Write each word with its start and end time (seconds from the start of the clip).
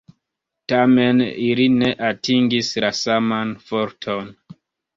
Tamen, 0.71 1.21
ili 1.49 1.67
ne 1.75 1.91
atingis 2.09 2.73
la 2.87 2.93
saman 3.03 3.55
forton. 3.71 4.37